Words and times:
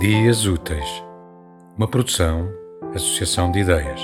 Dias 0.00 0.46
Úteis, 0.46 1.02
uma 1.76 1.88
produção, 1.88 2.48
associação 2.94 3.50
de 3.50 3.58
ideias. 3.58 4.00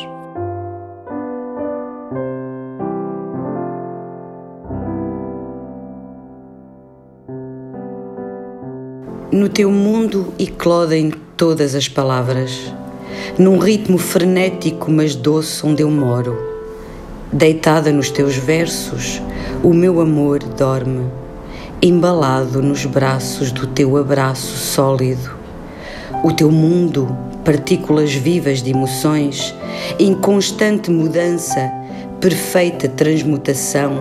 No 9.31 9.49
teu 9.49 9.71
mundo 9.71 10.35
eclodem 10.37 11.13
todas 11.37 11.77
as 11.77 11.87
palavras, 11.87 12.75
num 13.39 13.59
ritmo 13.59 13.97
frenético 13.97 14.91
mas 14.91 15.15
doce 15.15 15.65
onde 15.65 15.85
eu 15.85 15.91
moro. 15.93 16.37
Deitada 17.33 17.93
nos 17.93 18.11
teus 18.11 18.35
versos, 18.35 19.23
o 19.63 19.73
meu 19.73 20.01
amor 20.01 20.41
dorme, 20.41 21.09
embalado 21.81 22.61
nos 22.61 22.85
braços 22.85 23.53
do 23.53 23.69
teu 23.69 23.97
abraço 23.97 24.57
sólido 24.57 25.44
o 26.25 26.33
teu 26.33 26.51
mundo, 26.51 27.15
partículas 27.45 28.15
vivas 28.15 28.63
de 28.63 28.71
emoções, 28.71 29.55
em 29.99 30.15
constante 30.15 30.91
mudança, 30.91 31.71
perfeita 32.19 32.89
transmutação, 32.89 33.93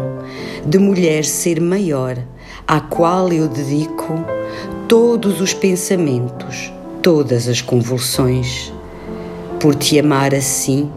de 0.66 0.78
mulher 0.80 1.26
ser 1.26 1.59
maior, 1.59 2.17
à 2.66 2.80
qual 2.80 3.28
eu 3.34 3.50
dedico 3.50 4.23
todos 4.88 5.41
os 5.41 5.54
pensamentos, 5.54 6.72
todas 7.02 7.50
as 7.50 7.62
convulsões. 7.62 8.72
Por 9.59 9.76
te 9.76 10.00
amar 10.00 10.34
assim, 10.34 10.90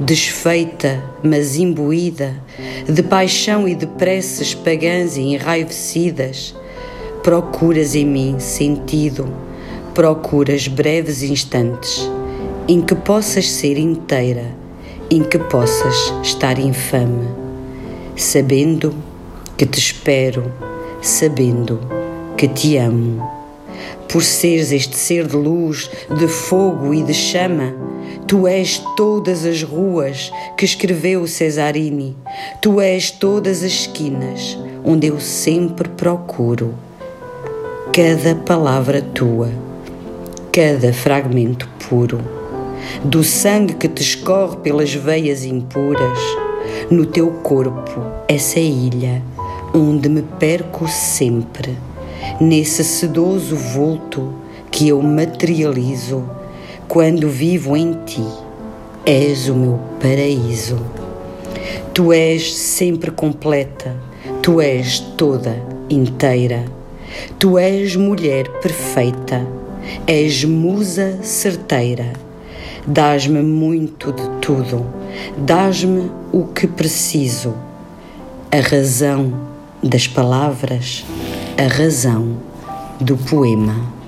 desfeita, 0.00 1.04
mas 1.22 1.58
imbuída, 1.58 2.34
de 2.88 3.02
paixão 3.02 3.68
e 3.68 3.74
de 3.74 3.86
preces 3.86 4.54
pagãs 4.54 5.18
e 5.18 5.34
enraivecidas, 5.34 6.54
procuras 7.22 7.94
em 7.94 8.06
mim 8.06 8.36
sentido 8.38 9.49
procuras 10.00 10.66
breves 10.66 11.22
instantes 11.22 12.10
em 12.66 12.80
que 12.80 12.94
possas 12.94 13.50
ser 13.50 13.76
inteira, 13.76 14.46
em 15.10 15.22
que 15.22 15.38
possas 15.38 15.94
estar 16.22 16.58
infame, 16.58 17.28
sabendo 18.16 18.94
que 19.58 19.66
te 19.66 19.78
espero, 19.78 20.50
sabendo 21.02 21.80
que 22.34 22.48
te 22.48 22.78
amo. 22.78 23.30
Por 24.08 24.24
seres 24.24 24.72
este 24.72 24.96
ser 24.96 25.26
de 25.26 25.36
luz, 25.36 25.90
de 26.08 26.26
fogo 26.26 26.94
e 26.94 27.02
de 27.02 27.12
chama, 27.12 27.74
tu 28.26 28.48
és 28.48 28.82
todas 28.96 29.44
as 29.44 29.62
ruas 29.62 30.32
que 30.56 30.64
escreveu 30.64 31.26
Cesarini, 31.26 32.16
tu 32.62 32.80
és 32.80 33.10
todas 33.10 33.58
as 33.58 33.64
esquinas 33.64 34.58
onde 34.82 35.08
eu 35.08 35.20
sempre 35.20 35.90
procuro 35.90 36.74
cada 37.92 38.34
palavra 38.34 39.02
tua 39.02 39.68
cada 40.52 40.92
fragmento 40.92 41.68
puro, 41.88 42.20
do 43.04 43.22
sangue 43.22 43.74
que 43.74 43.86
te 43.86 44.02
escorre 44.02 44.56
pelas 44.56 44.92
veias 44.92 45.44
impuras, 45.44 46.18
no 46.90 47.06
teu 47.06 47.30
corpo, 47.30 48.02
essa 48.26 48.58
ilha 48.58 49.22
onde 49.72 50.08
me 50.08 50.22
perco 50.22 50.88
sempre, 50.88 51.78
nesse 52.40 52.82
sedoso 52.82 53.54
vulto 53.54 54.34
que 54.72 54.88
eu 54.88 55.00
materializo 55.00 56.28
quando 56.88 57.28
vivo 57.28 57.76
em 57.76 57.92
ti. 58.04 58.26
És 59.06 59.48
o 59.48 59.54
meu 59.54 59.80
paraíso. 60.00 60.78
Tu 61.94 62.12
és 62.12 62.54
sempre 62.54 63.10
completa, 63.10 63.96
tu 64.42 64.60
és 64.60 64.98
toda 65.16 65.56
inteira. 65.88 66.64
Tu 67.38 67.58
és 67.58 67.96
mulher 67.96 68.48
perfeita 68.60 69.59
És 70.06 70.44
musa 70.44 71.18
certeira, 71.22 72.12
dás-me 72.86 73.42
muito 73.42 74.12
de 74.12 74.28
tudo, 74.40 74.86
dás-me 75.36 76.10
o 76.32 76.44
que 76.46 76.66
preciso, 76.66 77.54
a 78.50 78.60
razão 78.60 79.32
das 79.82 80.06
palavras, 80.06 81.04
a 81.56 81.66
razão 81.68 82.36
do 83.00 83.16
poema. 83.16 83.99